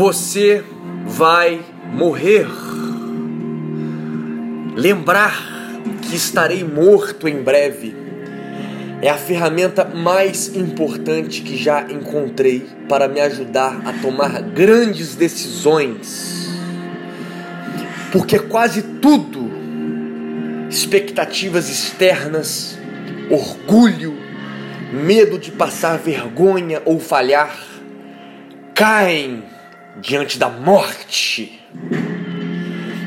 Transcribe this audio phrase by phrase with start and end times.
[0.00, 0.64] Você
[1.04, 1.60] vai
[1.92, 2.46] morrer.
[4.74, 5.38] Lembrar
[6.00, 7.94] que estarei morto em breve
[9.02, 16.48] é a ferramenta mais importante que já encontrei para me ajudar a tomar grandes decisões.
[18.10, 19.50] Porque quase tudo,
[20.70, 22.78] expectativas externas,
[23.28, 24.16] orgulho,
[24.94, 27.54] medo de passar vergonha ou falhar,
[28.74, 29.59] caem
[29.98, 31.60] diante da morte,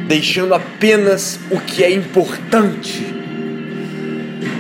[0.07, 3.23] deixando apenas o que é importante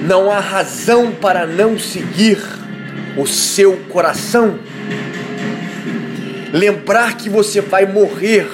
[0.03, 2.37] não há razão para não seguir
[3.17, 4.59] o seu coração.
[6.51, 8.47] Lembrar que você vai morrer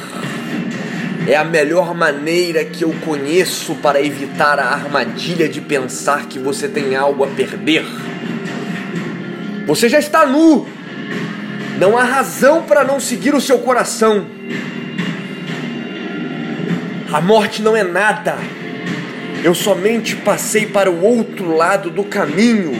[1.28, 6.67] é a melhor maneira que eu conheço para evitar a armadilha de pensar que você
[6.67, 7.86] tem algo a perder.
[9.66, 10.67] Você já está nu.
[11.80, 14.28] Não há razão para não seguir o seu coração.
[17.12, 18.38] A morte não é nada
[19.44, 22.73] eu somente passei para o outro lado do caminho.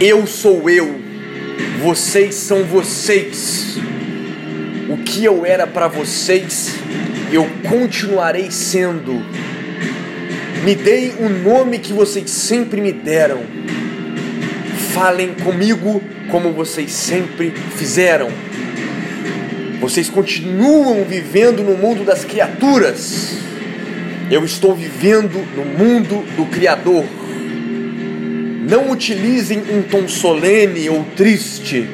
[0.00, 1.00] Eu sou eu,
[1.82, 3.76] vocês são vocês.
[4.88, 6.76] O que eu era para vocês,
[7.32, 9.20] eu continuarei sendo.
[10.62, 13.40] Me deem o nome que vocês sempre me deram.
[14.96, 18.28] Falem comigo como vocês sempre fizeram.
[19.78, 23.44] Vocês continuam vivendo no mundo das criaturas
[24.28, 27.04] eu estou vivendo no mundo do Criador.
[28.68, 31.86] Não utilizem um tom solene ou triste.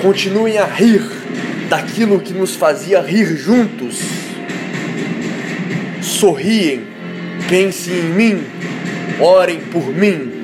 [0.00, 1.02] Continuem a rir
[1.68, 4.00] daquilo que nos fazia rir juntos.
[6.00, 6.84] Sorriem,
[7.50, 8.44] pensem em mim,
[9.20, 10.35] orem por mim.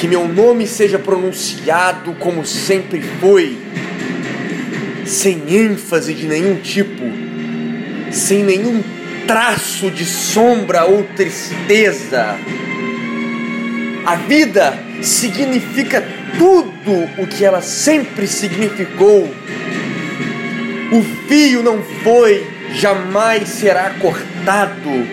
[0.00, 3.56] Que meu nome seja pronunciado como sempre foi,
[5.04, 7.26] sem ênfase de nenhum tipo
[8.16, 8.82] sem nenhum
[9.26, 12.36] traço de sombra ou tristeza.
[14.04, 16.02] A vida significa
[16.38, 19.28] tudo o que ela sempre significou.
[20.92, 25.06] O fio não foi, jamais será cortado.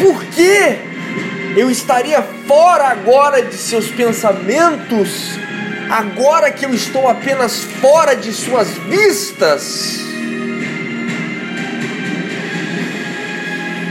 [0.00, 0.87] Por que
[1.58, 5.36] eu estaria fora agora de seus pensamentos,
[5.90, 9.98] agora que eu estou apenas fora de suas vistas?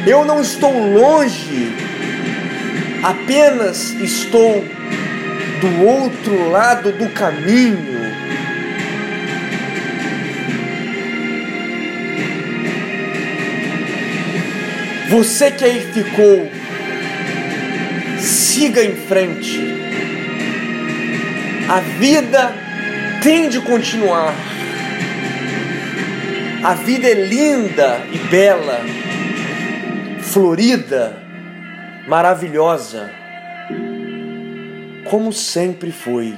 [0.07, 1.75] Eu não estou longe,
[3.03, 4.63] apenas estou
[5.59, 7.97] do outro lado do caminho.
[15.09, 16.49] Você que aí ficou,
[18.57, 19.59] siga em frente.
[21.69, 22.55] A vida
[23.21, 24.33] tem de continuar.
[26.63, 28.81] A vida é linda e bela
[30.21, 31.21] florida,
[32.07, 33.11] maravilhosa,
[35.07, 36.35] como sempre foi.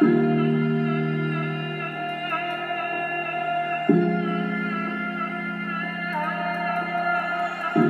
[0.00, 0.43] thank
[7.74, 7.88] thank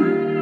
[0.00, 0.33] you.